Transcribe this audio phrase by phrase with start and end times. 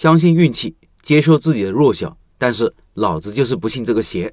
[0.00, 4.32] 相信运气，接受自己的弱小，但是老子就是不信这个邪。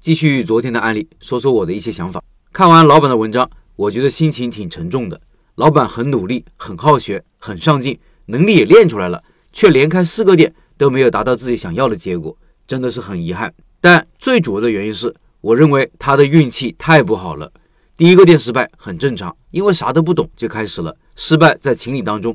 [0.00, 2.24] 继续昨天的案例，说说我的一些想法。
[2.50, 5.20] 看完老板的文章，我觉得心情挺沉重的。
[5.56, 9.22] 老板很努力，很好学，很上进，能力也练出来了，
[9.52, 12.34] 却连开四个店都没有达到自己想要的结果，
[12.66, 13.52] 真的是很遗憾。
[13.82, 17.52] 但最主要的原因是，我认为他的运气太不好了。
[17.98, 22.34] 第一个店失败很正常，因为啥都不懂就开始了，失败在情理当中。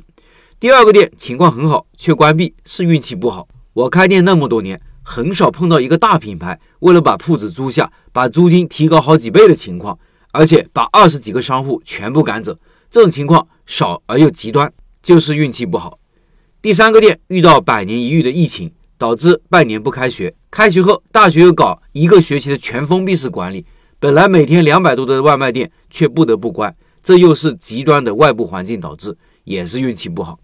[0.60, 3.48] 第二个店情况很好，却关闭是运气不好。
[3.74, 10.00] 我开店那么多年，很少碰到一个大品牌为了把铺子租下，把租金提高好几倍的情况，
[10.32, 12.58] 而且把二十几个商户全部赶走。
[12.90, 16.00] 这种情况少而又极端，就是运气不好。
[16.60, 20.34] 第三个店遇到百年一遇的疫情，导致半年不开学。
[20.50, 23.64] 开学后，大学又搞一个学期的全封闭式管理，
[24.00, 26.76] 本来每天两百多的外卖店却不得不关。
[27.04, 30.40] 这又是极端的外部环境导致，也是运气不好。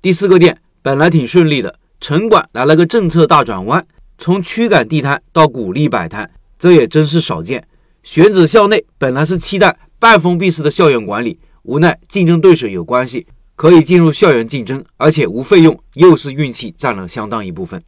[0.00, 3.84] 第四个店本来挺顺利的，城管来了个政策大转弯，
[4.16, 7.66] 从驱赶地摊到鼓励摆摊，这也真是少见。
[8.04, 11.40] 选址校内本来是期待半封闭式的校园管理。
[11.64, 17.82] 无奈竞争对手有关系，可以进入校园竞争，而且无费用，又是运气占了相当一部分。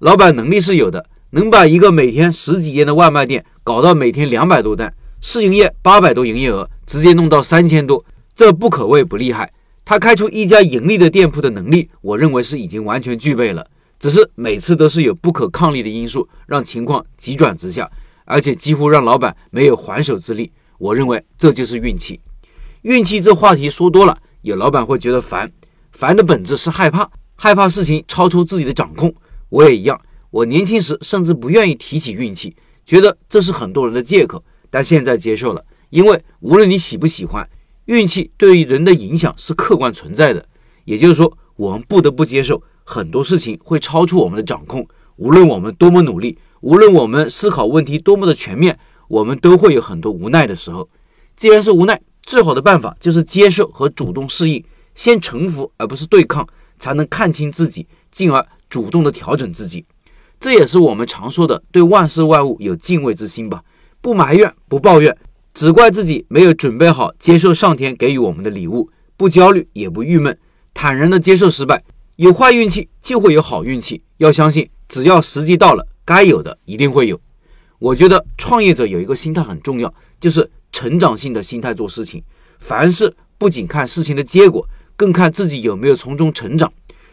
[0.00, 9.50] 老板能力是有的，能把一个每天十几单的外卖店搞到每天两百多单，试营业八百多营业额，直接弄到三千多，这不可谓不厉害。
[9.88, 13.64] 他开出一家盈利的店铺的能力，我认为是已经完全具备了。
[14.00, 17.88] 只是每次都是有不可抗力的因素让情况急转直下，
[18.24, 20.50] 而且几乎让老板没有还手之力。
[20.78, 22.20] 我认为这就是运气。
[22.82, 25.48] 运气这话题说多了，有老板会觉得烦。
[25.92, 29.14] 烦的本质是害怕，害怕事情超出自己的掌控。
[29.50, 29.98] 我也一样，
[30.30, 34.42] 我年轻时甚至不愿意提起运气，觉得这是很多人的借口。
[34.68, 37.48] 但现在接受了，因为无论你喜不喜欢，
[37.86, 40.46] 运气对于人的影响是客观存在的。
[40.84, 44.86] 也就是说，我们不得不接受很多事情会超出我们的掌控。
[45.16, 48.78] 无论我们多么努力，无论我们思考问题多么的全面，
[49.08, 50.88] 我们都会有很多无奈的时候。
[51.36, 52.00] 既然是无奈。
[52.22, 54.64] 最好的办法就是接受和主动适应，
[54.96, 56.44] 先臣服而不是对抗，
[56.76, 59.86] 才能看清自己，进而主动的调整自己。
[60.40, 63.62] 这也是我们常说的对万事万物有敬畏之心吧，
[64.00, 65.16] 不埋怨，不抱怨，
[65.56, 70.38] 只怪自己没有准备好接受上天给予我们的礼物，不焦虑也不郁闷，
[70.74, 71.82] 坦然的接受失败。
[72.16, 77.18] 有坏运气就会有好运气，要相信，只要时机到了，该有的一定会有。
[77.78, 80.50] 我觉得创业者有一个心态很重要，就是。
[80.72, 82.22] 成长性的心态做事情，
[82.58, 86.70] 凡事不仅看事情的结果，更看自己有没有从中成长。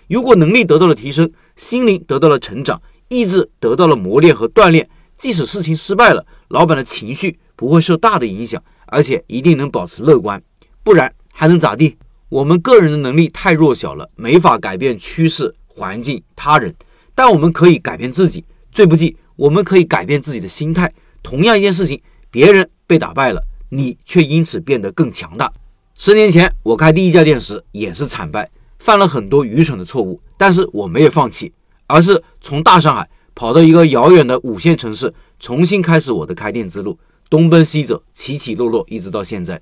[0.10, 10.44] 如果能力得到了提升，心灵得到了成长，意志得到了磨练和锻炼，即使事情失败了，老板的情绪不会受大的影响，而且一定能保持乐观。
[10.84, 11.96] 不然还能咋地？
[12.28, 16.76] 我们个人的能力太弱小了，没法改变趋势、环境、他人，
[17.16, 18.44] 但我们可以改变自己。
[18.70, 20.92] 最不济，我们可以改变自己的心态。
[21.22, 23.42] 同样一件事情，别人被打败了。
[23.70, 25.50] 你却因此变得更强大。
[25.98, 31.54] 十年前我开第一家店时也是惨败，犯了很多愚蠢的错误，但是我没有放弃，
[31.88, 37.00] 而是从大上海跑到一个遥远的五线城市，重新开始我的开店之路，
[37.30, 39.62] 东奔西走，起起落落，一直到现在。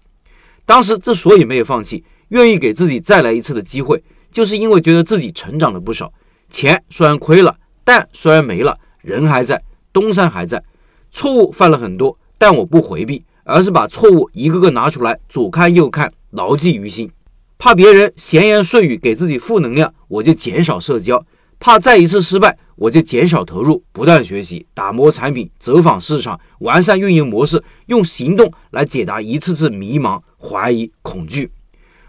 [0.65, 6.11] 当时之所以没有放弃，愿意给自己再来一次的机会，就是因为觉得自己成长了不少。
[6.49, 10.63] 钱虽然亏了，但虽然没了，人还在，东山还在。
[11.11, 13.23] 错误犯了很多，但我不回避。
[13.43, 17.11] 而是把错误一个个拿出来，左看右看，牢记于心。
[17.57, 21.17] 怕别人闲言碎语给自己负能量，我就减少社交；
[21.59, 31.51] 怕再一次失败，我就减少投入，不断学习，打磨产品，走访市场，完善运营模式，用行动来解答一次次迷茫、怀疑、恐惧。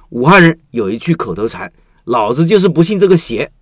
[0.09, 1.71] 武汉人有一句口头禅
[2.05, 3.53] ：“老子就是不信这个邪。”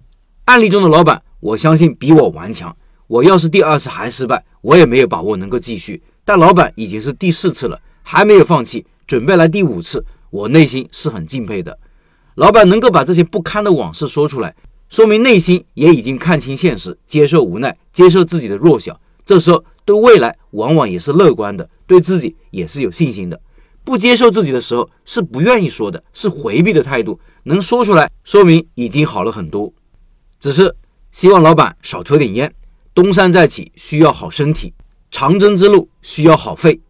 [0.47, 2.77] 案例中的老板，我相信比我顽强。
[3.09, 6.01] 我要是第二次还失败，我也没有把握能够继续。
[6.25, 11.77] 但老板已经是第四次了，还没有放弃，准备来第五次，我内心是很敬佩的。
[12.37, 14.55] 老板能够把这些不堪的往事说出来，
[14.91, 19.01] 说明内心也已经看清现实，接受无奈，接受自己的弱小。
[19.25, 23.41] 这时候对未来往往也是乐观的，对自己也是有信心的。
[23.85, 27.21] 不接受自己的时候是不愿意说的，是回避的态度。
[27.45, 29.73] 能说出来，说明已经好了很多。
[30.41, 30.75] 只是
[31.13, 32.53] 希望老板少抽点烟。
[32.93, 34.75] 东山再起需要好身体。
[35.13, 36.81] 长征之路需要好肺。